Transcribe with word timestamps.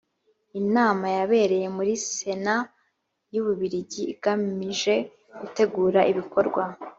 inama 0.61 1.05
yabereye 1.17 1.67
muri 1.77 1.93
sena 2.13 2.55
y 3.33 3.37
ububiligi 3.41 4.01
igamije 4.13 4.95
gutegura 5.39 6.01
ibikorwa 6.13 6.63